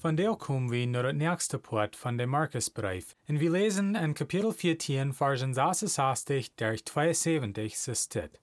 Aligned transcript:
Von 0.00 0.16
der 0.16 0.36
kommen 0.36 0.70
wir 0.70 0.86
naar 0.86 1.04
het 1.04 1.16
nächste 1.16 1.58
Port 1.58 1.96
von 1.96 2.18
dem 2.18 2.30
Markusbrief. 2.30 3.16
Und 3.28 3.40
wir 3.40 3.50
lesen 3.50 3.96
in 3.96 4.14
Kapitel 4.14 4.52
14, 4.52 5.12
Versen 5.12 5.54
66 5.54 6.54
durch 6.54 6.84
72 6.84 7.74
steht. 7.96 8.38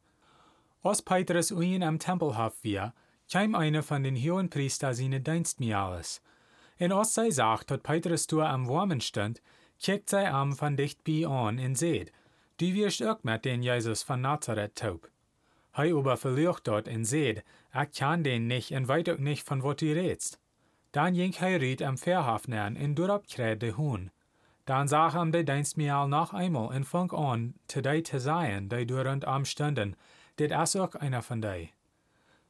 Als 0.83 1.01
Petrus 1.01 1.53
uien 1.53 1.81
am 1.81 1.97
Tempel 1.97 2.35
haft 2.35 2.61
wir, 2.65 2.93
kam 3.31 3.55
einer 3.55 3.83
von 3.83 4.03
den 4.03 4.17
hohen 4.17 4.49
Priester 4.49 4.93
seine 4.93 5.21
Dienst 5.21 5.61
mir 5.61 5.79
alles. 5.79 6.21
Und 6.77 6.91
als 6.91 7.13
sie 7.13 7.31
sagt, 7.31 7.71
dass 7.71 7.79
Petrus 7.79 8.27
du 8.27 8.41
am 8.41 8.67
Warmen 8.67 8.99
stand, 8.99 9.41
kijkt 9.79 10.09
zij 10.09 10.29
am 10.29 10.59
van 10.59 10.75
dichtbij 10.75 11.25
an 11.25 11.57
en 11.57 11.75
seht, 11.75 12.11
du 12.57 12.73
wirst 12.73 13.01
auch 13.01 13.23
mit 13.23 13.45
den 13.45 13.63
Jesus 13.63 14.03
von 14.03 14.19
Nazareth 14.19 14.75
taub. 14.75 15.09
Hij 15.71 15.93
aber 15.93 16.17
verlucht 16.17 16.67
dort 16.67 16.87
en 16.87 17.05
seht, 17.05 17.43
ich 17.73 17.97
kann 17.97 18.23
den 18.23 18.47
nicht 18.47 18.71
und 18.71 18.89
weet 18.89 19.09
auch 19.09 19.19
nicht, 19.19 19.47
von 19.47 19.63
wat 19.63 19.79
du 19.79 19.93
redst. 19.93 20.37
Dan 20.95 21.15
ging 21.15 21.37
hij 21.37 21.57
riet 21.57 21.81
am 21.81 21.97
Verhafen 21.97 22.53
an 22.53 22.75
en 22.75 22.93
dorop 22.93 23.25
kreeg 23.27 23.57
de 23.57 23.73
Huhn. 23.75 24.11
Dan 24.63 24.87
zag 24.87 25.13
hem 25.13 25.31
de 25.31 25.43
dienstmaal 25.43 26.07
noch 26.07 26.33
einmal 26.33 26.73
en 26.73 26.85
fang 26.85 27.11
an, 27.11 27.53
te 27.65 27.81
die 27.81 28.01
te 28.01 28.19
zijn, 28.19 28.67
die 28.67 28.85
durend 28.85 29.25
am 29.25 29.45
stunden, 29.45 29.95
dit 30.35 30.51
is 30.51 30.75
ook 30.75 30.95
einer 30.95 31.23
von 31.23 31.39
die. 31.39 31.73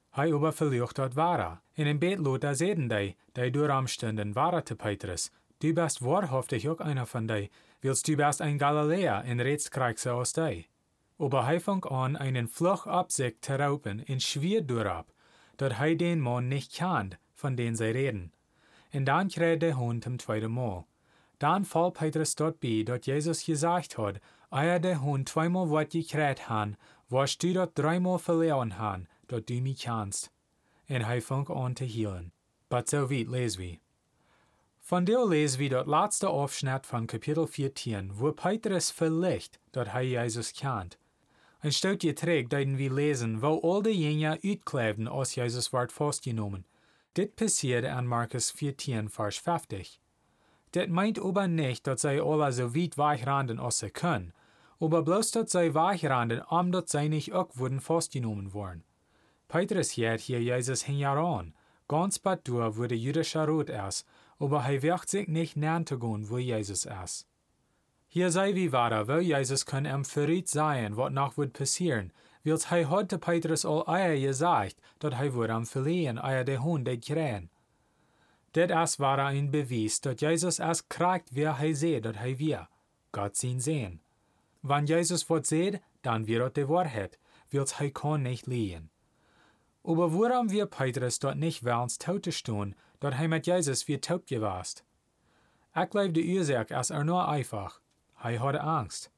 Hij 0.09 0.33
aber 0.33 0.53
verlucht 0.53 0.95
dort 0.95 1.13
wara, 1.13 1.61
in 1.73 1.99
Bett 1.99 2.19
lot 2.19 2.41
da 2.41 2.53
sehen 2.53 2.87
die, 2.87 3.15
die 3.31 3.51
dur 3.51 3.69
am 3.69 3.87
stunden, 3.87 4.33
wara 4.33 4.61
te 4.61 4.75
Petrus, 4.75 5.31
Du 5.59 5.73
bist 5.73 6.01
wahrhaftig 6.01 6.69
auch 6.69 6.79
einer 6.79 7.05
von 7.05 7.27
die, 7.27 7.49
willst 7.81 8.07
du 8.07 8.15
bist 8.15 8.41
ein 8.41 8.57
Galiläer 8.57 9.23
und 9.27 9.39
redst 9.39 9.71
kriegst 9.71 10.07
aus 10.07 10.33
die. 10.33 10.67
Aber 11.17 11.51
er 11.51 11.59
fängt 11.59 11.91
an, 11.91 12.15
einen 12.15 12.47
Fluch 12.47 12.85
ab 12.85 13.11
sich 13.11 13.41
zu 13.41 13.59
raupen 13.59 14.05
und 14.07 14.21
schwer 14.21 14.61
durchab, 14.61 15.07
dass 15.57 15.79
er 15.79 15.95
den 15.95 16.19
Mann 16.19 16.47
nicht 16.47 16.73
kennt, 16.73 17.17
von 17.35 17.55
dem 17.55 17.75
sie 17.75 17.85
reden. 17.85 18.31
Und 18.93 19.05
dann 19.05 19.29
kräht 19.29 19.61
der 19.61 19.77
Hund 19.77 20.03
zum 20.03 20.17
zweiten 20.19 20.51
Mal. 20.51 20.85
Dann 21.37 21.65
fällt 21.65 21.95
Petrus 21.95 22.35
dort 22.35 22.59
bei, 22.59 22.83
dass 22.83 23.05
Jesus 23.05 23.45
gesagt 23.45 23.97
hat, 23.97 24.21
ehe 24.53 24.79
der 24.79 25.01
Hund 25.01 25.27
zweimal 25.29 25.69
Wort 25.69 25.91
gekräht 25.91 26.47
han, 26.49 26.77
wirst 27.09 27.43
du 27.43 27.53
dort 27.53 27.77
dreimal 27.77 28.19
verlieren 28.19 28.79
han, 28.79 29.07
dass 29.27 29.45
du 29.45 29.55
mich 29.55 29.83
kennst. 29.83 30.31
Und 30.87 31.01
er 31.01 31.21
fängt 31.21 31.49
an 31.49 31.75
zu 31.75 31.83
healen. 31.83 32.31
Aber 32.69 32.83
so 32.85 33.09
weit 33.09 33.27
lesen 33.27 33.61
wir. 33.61 33.77
Von 34.81 35.05
der 35.05 35.25
lesen 35.25 35.59
wir 35.59 35.69
dort 35.69 35.87
letzte 35.87 36.29
Aufschnitt 36.29 36.85
von 36.85 37.07
Kapitel 37.07 37.47
14, 37.47 38.19
wo 38.19 38.31
Petrus 38.31 38.91
verlicht, 38.91 39.59
dass 39.71 39.87
er 39.87 40.01
Jesus 40.01 40.53
kennt. 40.53 40.97
Ein 41.61 41.71
Stückje 41.71 42.13
trägt, 42.13 42.51
den 42.51 42.77
wir 42.77 42.93
lesen, 42.93 43.41
wo 43.41 43.59
all 43.63 43.81
die 43.81 43.89
Jünger 43.89 44.37
uitklebten, 44.43 45.07
als 45.07 45.35
Jesus 45.35 45.73
ward 45.73 45.91
festgenommen. 45.91 46.65
Dit 47.17 47.37
passierte 47.37 47.93
an 47.93 48.07
Markus 48.07 48.51
14, 48.51 49.07
Vers 49.07 49.37
50. 49.37 50.01
Dit 50.73 50.89
meint 50.89 51.17
aber 51.17 51.47
nicht, 51.47 51.87
dass 51.87 52.01
sie 52.01 52.19
alle 52.19 52.51
so 52.51 52.75
weit 52.75 52.97
wegranden, 52.97 53.57
als 53.57 53.79
sie 53.79 53.89
können, 53.89 54.33
aber 54.81 55.01
bloß, 55.01 55.31
dass 55.31 55.53
sie 55.53 55.73
wegranden, 55.73 56.41
um 56.41 56.73
dass 56.73 56.91
sie 56.91 57.07
nicht 57.07 57.31
auch 57.31 57.47
wurden 57.53 57.79
festgenommen 57.79 58.53
worden. 58.53 58.83
Petrus 59.47 59.95
hört 59.95 60.19
hier 60.19 60.41
Jesus 60.41 60.83
hingeran, 60.83 61.53
ganz 61.87 62.19
bald 62.19 62.45
durch, 62.49 62.75
wo 62.75 62.85
der 62.85 62.97
jüdische 62.97 63.47
Rot 63.47 63.69
ist, 63.69 64.05
aber 64.37 64.65
hij 64.65 64.81
werkt 64.81 65.09
sich 65.09 65.29
nicht 65.29 65.55
näher 65.55 65.85
zu 65.85 65.97
gehen, 65.97 66.29
wo 66.29 66.37
Jesus 66.37 66.83
ist. 66.83 67.29
Hier 68.09 68.29
sei 68.29 68.55
wie 68.55 68.73
wahr, 68.73 69.07
wo 69.07 69.19
Jesus 69.19 69.65
kann 69.65 69.85
ihm 69.85 70.03
verriet 70.03 70.49
sein, 70.49 70.97
was 70.97 71.13
noch 71.13 71.37
wird 71.37 71.53
passieren, 71.53 72.11
wils 72.45 72.69
hij 72.69 72.85
heute 72.85 73.17
Petrus 73.17 73.65
all 73.65 73.83
eier 73.87 74.27
gesagt, 74.27 74.75
dat 74.97 75.13
hij 75.13 75.31
wird 75.31 75.49
am 75.49 75.65
verliehen, 75.65 76.17
eier 76.17 76.45
de 76.45 76.57
Hund 76.57 76.85
de 76.85 76.97
krähen. 76.97 77.49
Dit 78.51 78.69
is 78.69 78.97
war 78.99 79.17
ein 79.17 79.49
Beweis, 79.51 79.99
dat 79.99 80.19
Jesus 80.19 80.59
es 80.59 80.87
kriegt, 80.87 81.33
wer 81.33 81.57
hij 81.57 81.73
seht, 81.73 82.03
dat 82.03 82.15
hij 82.15 82.37
wir, 82.37 82.67
Gott 83.11 83.43
ihn 83.43 83.59
sehen. 83.59 83.99
Wenn 84.61 84.85
Jesus 84.85 85.29
wat 85.29 85.45
seht, 85.45 85.81
dann 86.01 86.27
wird 86.27 86.55
de 86.55 86.67
Wahrheit, 86.67 87.17
wils 87.49 87.79
hij 87.79 87.91
kann 87.91 88.21
nicht 88.21 88.47
liehen. 88.47 88.89
Aber 89.83 90.13
warum 90.13 90.49
wir 90.51 90.67
Petrus 90.67 91.19
dort 91.19 91.37
nicht 91.37 91.63
wärens 91.63 91.97
Tote 91.97 92.31
stehen, 92.31 92.75
dat 92.99 93.13
hij 93.13 93.27
met 93.27 93.45
Jezus 93.45 93.87
weer 93.87 94.01
taub 94.01 94.27
gewarst. 94.27 94.83
Ik 95.73 95.89
glaube 95.89 96.11
de 96.11 96.21
Ursache 96.21 96.79
is 96.79 96.89
er 96.89 97.03
nur 97.03 97.27
einfach. 97.27 97.81
Hij 98.13 98.37
had 98.37 98.55
Angst. 98.55 99.11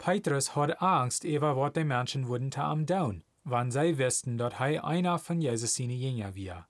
Petrus 0.00 0.48
had 0.48 0.80
Angst 0.80 1.24
über 1.24 1.54
wat 1.54 1.74
de 1.74 1.84
Menschen 1.84 2.26
würden 2.26 2.50
ta 2.50 2.70
am 2.70 2.86
down, 2.86 3.22
wann 3.44 3.70
sie 3.70 3.98
wussten, 3.98 4.38
dat 4.38 4.58
hij 4.58 4.82
einer 4.82 5.18
von 5.18 5.42
Jesus 5.42 5.74
seine 5.74 5.92
Jünger 5.92 6.34
wir. 6.34 6.66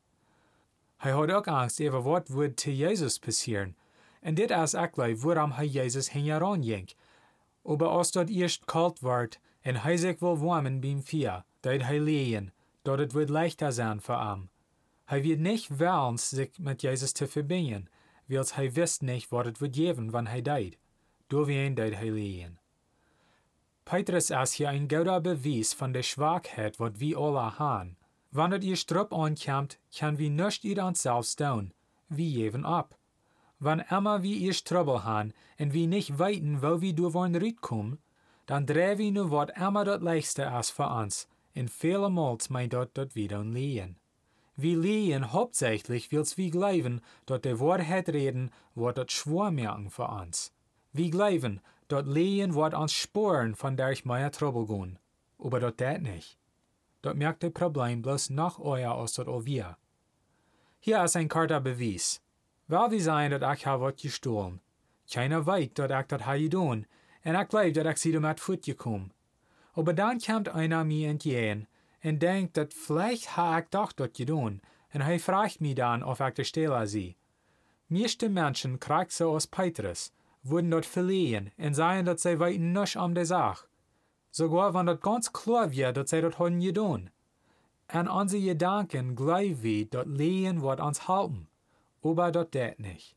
Hij 0.96 1.12
had 1.12 1.30
ook 1.30 1.46
Angst 1.46 1.78
über 1.78 2.04
wat 2.04 2.28
würde 2.28 2.56
te 2.56 2.72
Jesus 2.72 3.20
passieren. 3.20 3.76
En 4.20 4.34
dit 4.34 4.50
ik 4.50 4.90
glaube, 4.92 5.16
waarom 5.20 5.52
hij 5.52 5.66
Jesus 5.66 6.10
hingeran 6.10 6.64
ging. 6.64 6.88
Aber 7.64 7.88
als 7.88 8.10
dat 8.10 8.28
eerst 8.28 8.64
kalt 8.64 9.00
wordt 9.00 9.38
en 9.60 9.76
hij 9.76 9.96
zich 9.96 10.18
wil 10.18 10.38
warmen 10.38 10.80
beim 10.80 11.02
Vier, 11.02 11.44
dat 11.60 11.82
hij 11.82 12.00
lehen, 12.00 12.52
dat 12.82 12.98
het 12.98 13.12
wird 13.12 13.30
leichter 13.30 13.72
sein 13.72 14.00
für 14.00 14.18
ihm. 14.34 14.48
Hij 15.04 15.22
wird 15.22 15.40
nicht 15.40 15.78
wollen, 15.78 16.18
sich 16.18 16.58
mit 16.58 16.82
Jesus 16.82 17.12
zu 17.12 17.28
verbinden, 17.28 17.88
weil 18.26 18.44
hij 18.54 18.72
wist 18.72 19.02
nicht, 19.02 19.30
wat 19.30 19.44
het 19.44 19.58
wird 19.60 19.76
geben, 19.76 20.10
wann 20.10 20.26
hij 20.26 20.42
deed. 20.42 20.78
Door 21.28 21.46
wie 21.46 21.74
deed 21.74 21.94
hij 21.94 22.10
lehen. 22.10 22.58
Petrus 23.90 24.30
ist 24.30 24.52
hier 24.52 24.68
ein 24.68 24.86
guter 24.86 25.20
Beweis 25.20 25.72
von 25.72 25.92
der 25.92 26.04
Schwachheit, 26.04 26.78
wat 26.78 27.00
wir 27.00 27.18
alle 27.18 27.58
haben. 27.58 27.96
Het 28.32 28.62
ihr 28.62 28.76
Strupp 28.76 29.12
ankommt, 29.12 29.80
kann 29.92 30.16
wir 30.16 30.30
nicht 30.30 30.64
ihr 30.64 30.84
uns 30.84 31.02
selbst 31.02 31.40
tun. 31.40 31.72
Wir 32.08 32.30
geben 32.30 32.64
ab. 32.64 32.96
Wann 33.58 33.80
immer 33.90 34.22
wir 34.22 34.36
ihr 34.36 34.52
Trouble 34.52 35.02
haben 35.02 35.32
und 35.58 35.72
wir 35.72 35.88
nicht 35.88 36.20
weiten, 36.20 36.62
wo 36.62 36.80
wir 36.80 36.92
durch 36.92 37.14
wollen 37.14 37.34
rüberkommen, 37.34 37.98
dann 38.46 38.64
drehen 38.64 38.98
wir 38.98 39.10
nur 39.10 39.32
wat 39.32 39.58
immer 39.58 39.84
das 39.84 40.00
Leichte 40.00 40.42
ist 40.60 40.70
für 40.70 40.86
uns. 40.86 41.26
Und 41.56 41.68
viele 41.68 42.10
Mals 42.10 42.48
meint 42.48 42.74
dort, 42.74 42.96
dat 42.96 43.16
wir 43.16 43.26
dann 43.26 43.52
lehen. 43.52 43.96
Wir 44.54 44.78
lehen 44.78 45.32
hauptsächlich, 45.32 46.12
wils 46.12 46.36
wir 46.36 46.52
glauben, 46.52 47.00
dass 47.26 47.40
die 47.40 47.58
Wahrheit 47.58 48.08
reden, 48.10 48.52
wird 48.76 48.98
das 48.98 49.10
schwer 49.10 49.50
merken 49.50 49.90
für 49.90 50.06
uns. 50.06 50.52
Wir 50.92 51.10
glauben, 51.10 51.60
dass 51.90 52.06
lehen 52.06 52.54
wird 52.54 52.74
uns 52.74 52.92
sporen, 52.92 53.54
von 53.54 53.76
der 53.76 53.90
ich 53.90 54.04
mehr 54.04 54.30
Trouble 54.30 54.66
gehen. 54.66 54.98
Aber 55.38 55.60
das 55.60 55.74
das 55.76 56.00
nicht. 56.00 56.38
Das 57.02 57.14
merkt 57.14 57.42
das 57.42 57.52
Problem 57.52 58.02
bloß 58.02 58.30
noch 58.30 58.58
euer 58.58 58.96
das 59.00 59.18
auch 59.18 59.44
wir. 59.44 59.76
Hier 60.80 61.04
ist 61.04 61.16
ein 61.16 61.28
karter 61.28 61.60
Beweis. 61.60 62.20
Weil 62.68 62.90
wir 62.90 63.02
sein, 63.02 63.30
dass 63.30 63.58
ich 63.58 63.66
habe 63.66 63.84
was 63.84 63.96
gestohlen. 63.96 64.60
Keiner 65.12 65.44
weiß, 65.44 65.70
dass 65.74 65.90
ich 65.90 66.06
das 66.06 66.26
habe 66.26 66.38
getan, 66.38 66.86
und 67.24 67.34
ich 67.34 67.48
glaube, 67.48 67.72
dass 67.72 67.94
ich 67.94 67.98
sie 67.98 68.12
damit 68.12 68.40
fortgekommen. 68.40 69.12
Aber 69.72 69.92
dann 69.92 70.18
kommt 70.18 70.48
einer 70.48 70.84
mir 70.84 71.10
entgegen, 71.10 71.66
en 72.00 72.18
denkt 72.18 72.56
dat 72.56 72.74
vielleicht 72.74 73.36
ha 73.36 73.58
ik 73.58 73.70
doch 73.70 73.92
dat 73.92 74.16
gedaan, 74.16 74.60
en 74.88 75.00
hij 75.00 75.18
fragt 75.18 75.60
mich 75.60 75.74
dann, 75.74 76.02
of 76.02 76.20
ik 76.20 76.34
de 76.34 76.44
stille 76.44 76.86
zie. 76.86 77.16
Meeste 77.86 78.28
Menschen, 78.28 78.78
krijgt 78.78 79.12
so 79.12 79.34
als 79.34 79.46
Petrus, 79.46 80.12
wurden 80.42 80.70
dort 80.70 80.86
verliehen 80.86 81.52
en 81.56 81.74
sagen, 81.74 82.04
dat 82.04 82.20
zij 82.20 82.38
weiten 82.38 82.72
nisch 82.72 82.96
om 82.96 83.14
de 83.14 83.24
Sache. 83.24 83.66
Sogar 84.30 84.72
wenn 84.72 84.86
dat 84.86 85.00
ganz 85.00 85.30
klar 85.30 85.70
wird, 85.70 85.94
dat 85.94 86.08
zij 86.08 86.20
dat 86.20 86.34
haben 86.34 86.62
gedaan. 86.62 87.10
En 87.86 88.10
onze 88.10 88.40
Gedanken 88.40 89.14
glauben 89.14 89.62
wir, 89.62 89.88
dat 89.88 90.06
lehen 90.06 90.60
wird 90.60 90.80
uns 90.80 91.06
halten, 91.06 91.48
aber 92.02 92.30
dat 92.30 92.52
det 92.52 92.78
nicht. 92.78 93.16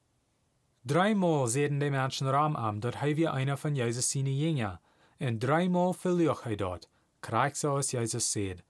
Dreimal 0.81 1.48
sehen 1.48 1.80
die 1.80 1.90
Menschen 1.90 2.28
Ram 2.28 2.56
am, 2.56 2.80
dat 2.80 2.96
hij 2.96 3.16
wie 3.16 3.28
einer 3.28 3.58
von 3.58 3.75
Jesus 3.75 4.10
seine 4.10 4.31
Jünger, 4.31 4.80
en 5.18 5.40
dreimal 5.40 5.94
verliert 5.94 6.44
hij 6.44 6.56
dort, 6.56 6.90
krijgt 7.22 7.58
so 7.58 7.75
als 7.75 7.92
Jesus 7.92 8.31
seht 8.31 8.64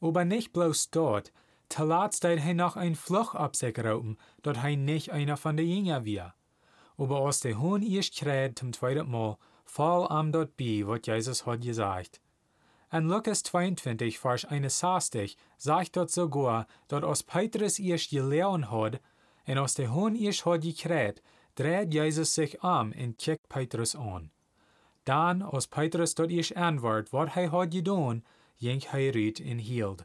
aber 0.00 0.24
nicht 0.24 0.52
bloß 0.52 0.90
dort. 0.90 1.32
Talat 1.68 2.22
deed 2.22 2.40
hij 2.40 2.54
noch 2.54 2.76
ein 2.76 2.94
Fluch 2.94 3.34
ab 3.34 3.54
sich 3.54 3.78
raupen, 3.78 4.18
dat 4.42 4.56
hij 4.56 4.76
nicht 4.76 5.10
einer 5.10 5.36
von 5.36 5.56
den 5.56 5.68
Jünger 5.68 6.04
wir. 6.04 6.34
Aber 6.98 7.20
als 7.20 7.40
der 7.40 7.60
Hund 7.60 7.84
erst 7.84 8.16
kräht 8.16 8.58
zum 8.58 8.72
zweiten 8.72 9.10
Mal, 9.10 9.38
fall 9.64 10.06
am 10.08 10.32
dort 10.32 10.56
bei, 10.56 10.82
wat 10.84 11.06
Jesus 11.06 11.46
hat 11.46 11.60
gesagt. 11.60 12.20
In 12.90 13.08
Lukas 13.08 13.42
22, 13.42 14.18
Vers 14.18 14.44
61, 14.44 15.36
sagt 15.58 15.92
dort 15.96 16.10
sogar, 16.10 16.66
dat 16.88 17.04
als 17.04 17.22
Petrus 17.22 17.78
erst 17.78 18.10
gelernt 18.10 18.70
hat, 18.70 19.00
und 19.46 19.58
als 19.58 19.74
der 19.74 19.94
Hund 19.94 20.18
erst 20.18 20.44
hat 20.44 20.62
gekräht, 20.62 21.22
dreht 21.54 21.92
Jesus 21.92 22.34
sich 22.34 22.62
om 22.62 22.92
en 22.92 23.16
kijkt 23.16 23.48
Petrus 23.48 23.94
aan. 23.94 24.30
Dan, 25.04 25.42
als 25.42 25.66
Petrus 25.66 26.14
tot 26.14 26.30
eerst 26.30 26.54
antwoordt 26.54 27.10
wat 27.10 27.34
hij 27.34 27.46
had 27.46 27.74
gedaan, 27.74 28.24
ging 28.58 28.90
hij 28.90 29.12
uit 29.12 29.40
en 29.40 29.58
hield. 29.58 30.04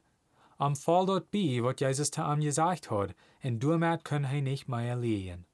Am 0.58 0.76
fall 0.76 1.06
dort 1.06 1.30
bij 1.30 1.62
wat 1.62 1.80
Jezus 1.80 2.10
te 2.10 2.22
hem 2.22 2.42
gezegd 2.42 2.86
had, 2.86 3.14
en 3.40 3.60
daarmee 3.60 3.98
kon 4.02 4.24
hij 4.24 4.42
niet 4.42 4.68
meer 4.68 4.96
lehen. 4.96 5.46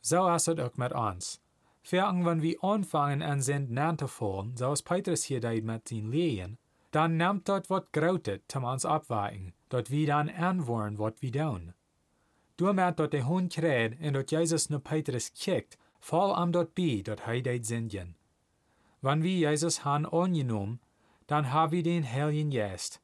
Zo 0.00 0.34
is 0.34 0.46
het 0.46 0.60
ook 0.60 0.76
met 0.76 0.92
ons. 0.92 1.40
Vergen 1.82 2.24
wenn 2.24 2.40
wir 2.40 2.56
anfangen 2.60 3.22
an 3.22 3.42
sind 3.42 3.70
nan 3.70 3.96
te 3.96 4.08
fallen, 4.08 4.56
zoals 4.56 4.82
Petrus 4.82 5.26
hier 5.26 5.40
deed 5.40 5.64
met 5.64 5.88
zijn 5.88 6.08
lehen, 6.08 6.58
dan 6.90 7.16
neemt 7.16 7.44
dat 7.44 7.66
wat 7.66 7.86
groter 7.90 8.40
te 8.46 8.60
ons 8.60 8.84
abwijken, 8.84 9.54
dat 9.68 9.88
we 9.88 10.04
dan 10.04 10.32
aanwoorden 10.32 10.96
wat 10.96 11.20
we 11.20 11.30
doen. 11.30 11.74
Doordat 12.54 12.96
dat 12.96 13.10
de 13.10 13.20
hond 13.20 13.52
kreeg 13.52 13.98
en 13.98 14.12
dat 14.12 14.30
Jezus 14.30 14.66
naar 14.66 14.80
Petrus 14.80 15.32
kijkt, 15.32 15.76
val 15.98 16.36
am 16.36 16.50
dat 16.50 16.74
bij 16.74 17.00
dat 17.02 17.24
hij 17.24 17.40
deed 17.40 17.66
zindjen. 17.66 18.16
Wanneer 18.98 19.22
we 19.22 19.38
Jezus 19.38 19.78
han 19.78 20.12
aangenomen, 20.12 20.80
dan 21.26 21.44
hebben 21.44 21.70
we 21.78 21.82
den 21.82 22.04
Heiligen 22.04 22.52
Geest. 22.52 23.00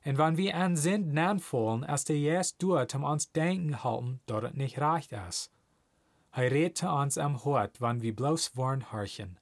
En 0.00 0.16
wanneer 0.16 0.44
we 0.44 0.52
aan 0.52 0.76
sind 0.76 1.12
nanvallen, 1.12 1.86
als 1.86 2.04
de 2.04 2.18
Geest 2.18 2.54
doet 2.58 2.94
om 2.94 3.04
ons 3.04 3.30
denken 3.30 3.72
halten 3.72 4.20
dat 4.24 4.42
het 4.42 4.56
niet 4.56 4.74
recht 4.74 5.12
is. 6.30 6.36
Hij 6.38 6.48
redt 6.48 6.74
te 6.74 6.88
ons 6.88 7.16
am 7.16 7.34
hart, 7.34 7.78
wanneer 7.78 8.02
we 8.02 8.12
bloos 8.12 8.50
worden 8.54 8.80
harchen. 8.80 9.38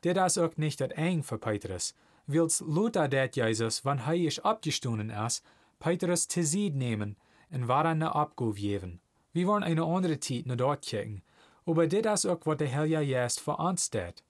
Dit 0.00 0.16
is 0.16 0.38
ook 0.38 0.56
niet 0.56 0.78
het 0.78 0.92
eng 0.92 1.22
voor 1.22 1.38
Petrus, 1.38 1.94
wils 2.24 2.62
Luther 2.66 3.08
dat 3.08 3.34
Jezus, 3.34 3.82
wanneer 3.82 4.04
hij 4.04 4.20
is 4.20 4.40
opgestonden 4.40 5.10
is, 5.10 5.42
Petrus 5.78 6.26
te 6.26 6.70
nemen 6.72 7.18
en 7.48 7.66
waren 7.66 7.98
naar 7.98 8.20
opgegeven. 8.20 9.00
We 9.30 9.44
worden 9.44 9.70
een 9.70 9.78
andere 9.78 10.18
tijd 10.18 10.44
naar 10.44 10.56
dort 10.56 10.84
kijken, 10.84 11.24
aber 11.64 11.88
dit 11.88 12.06
is 12.06 12.26
ook 12.26 12.44
wat 12.44 12.58
de 12.58 12.66
Heilige 12.66 13.04
Geest 13.04 13.40
voor 13.40 13.56
ons 13.56 13.88
deed. 13.88 14.22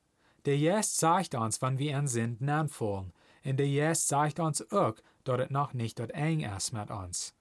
De 0.42 0.58
Geest 0.58 0.96
zegt 0.96 1.34
ons 1.34 1.58
wanneer 1.58 1.87
we 1.87 1.94
aan 1.94 2.08
sind 2.08 2.40
nanvallen, 2.40 3.14
en 3.42 3.56
de 3.56 3.69
Geest 3.69 4.06
zegt 4.06 4.38
ons 4.38 4.70
ook 4.70 4.98
dat 5.22 5.38
het 5.38 5.50
nog 5.50 5.72
niet 5.72 5.96
dat 5.96 6.10
eng 6.10 6.40
is 6.40 6.70
met 6.70 6.90
ons. 6.90 7.32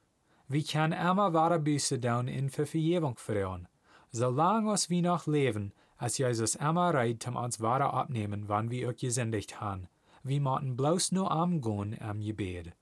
We 0.46 0.64
kunnen 0.64 0.98
immer 0.98 1.32
ware 1.32 1.60
Büße 1.60 2.00
doen 2.00 2.28
in 2.28 2.50
für 2.50 2.66
Vergebung 2.66 3.20
vragen. 3.20 3.68
Zolang 4.16 4.68
als 4.68 4.88
we 4.88 5.02
nog 5.02 5.26
leven, 5.26 5.74
als 5.98 6.18
Jezus 6.18 6.56
immer 6.56 6.92
reidt 6.94 7.28
om 7.28 7.36
ons 7.36 7.58
ware 7.58 7.92
opnemen, 7.92 8.46
wanneer 8.46 8.82
we 8.82 8.88
ook 8.88 9.00
gezendigd 9.00 9.54
haben. 9.54 9.88
We 10.22 10.40
moeten 10.40 10.76
bloos 10.76 11.12
nur 11.12 11.30
amgehen 11.30 11.98
am 12.00 12.22
Gebet. 12.22 12.74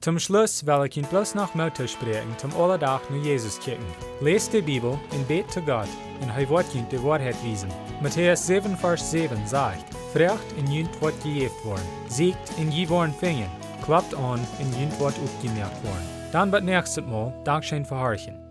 Zum 0.00 0.18
Schluss 0.18 0.62
will 0.66 0.84
ich 0.84 0.96
Ihnen 0.96 1.08
bloß 1.08 1.34
noch 1.34 1.54
Mutter 1.54 1.88
sprechen, 1.88 2.36
zum 2.38 2.52
Allerdach 2.54 3.08
nur 3.08 3.22
Jesus 3.22 3.58
kicken. 3.60 3.86
Lest 4.20 4.52
die 4.52 4.60
Bibel 4.60 4.98
und 5.10 5.28
bet 5.28 5.50
zu 5.50 5.62
Gott, 5.62 5.88
und 6.20 6.28
er 6.28 6.48
wird 6.48 6.74
Ihnen 6.74 6.88
die 6.90 7.02
Wahrheit 7.02 7.42
wiesen. 7.42 7.70
Matthäus 8.02 8.46
7, 8.46 8.76
Vers 8.76 9.10
7 9.10 9.46
sagt, 9.46 9.94
Frecht 10.12 10.52
in 10.58 10.70
Jünt 10.70 11.00
wird 11.00 11.14
gejeft 11.22 11.64
worden, 11.64 11.86
siegt 12.08 12.58
in 12.58 12.70
je 12.70 12.88
worden 12.88 13.14
fingen, 13.14 13.50
klappt 13.82 14.14
an 14.14 14.40
in 14.58 14.70
Jünt 14.78 15.00
wird 15.00 15.18
aufgemerkt 15.18 15.82
worden. 15.82 16.08
Dann 16.30 16.52
wird 16.52 16.64
nächstes 16.64 17.06
Mal 17.06 17.32
Dankeschön 17.44 17.86
verharchen. 17.86 18.41